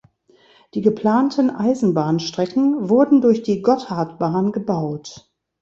Die 0.73 0.81
geplanten 0.81 1.51
Eisenbahnstrecken 1.51 2.89
wurden 2.89 3.21
durch 3.21 3.43
die 3.43 3.61
Gotthardbahn 3.61 4.51
gebaut. 4.51 5.31